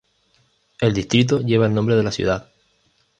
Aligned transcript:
El 0.79 0.95
distrito 0.95 1.41
lleva 1.41 1.67
el 1.67 1.75
nombre 1.75 1.93
de 1.95 2.01
la 2.01 2.11
ciudad. 2.11 2.49